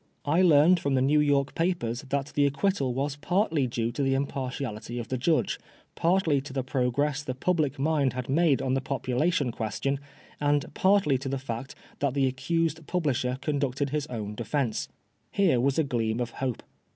I 0.25 0.41
learned 0.41 0.79
from 0.79 0.95
the 0.95 1.01
New 1.03 1.19
York 1.19 1.53
papers 1.53 2.01
that 2.09 2.31
the 2.33 2.47
acquittal 2.47 2.91
was 2.95 3.17
partly 3.17 3.67
due 3.67 3.91
to 3.91 4.01
the 4.01 4.15
impartiality 4.15 4.97
of 4.97 5.09
the 5.09 5.17
judge, 5.19 5.59
partly 5.93 6.41
to 6.41 6.51
the 6.51 6.63
progress 6.63 7.21
the 7.21 7.35
public 7.35 7.77
mind 7.77 8.13
had 8.13 8.27
made 8.27 8.63
on 8.63 8.73
the 8.73 8.81
population 8.81 9.51
question, 9.51 9.99
and 10.39 10.65
partly 10.73 11.19
to 11.19 11.29
the 11.29 11.37
fact 11.37 11.75
that 11.99 12.15
the 12.15 12.25
accused 12.25 12.87
publisher 12.87 13.37
conducted 13.43 13.91
his 13.91 14.07
own 14.07 14.33
defence. 14.33 14.87
Here 15.29 15.61
was 15.61 15.77
a 15.77 15.83
gleam 15.83 16.19
of 16.19 16.31
hope. 16.31 16.63